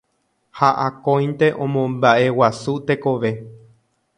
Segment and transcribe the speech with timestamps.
[0.57, 3.31] ha akóinte omomba'eguasu tekove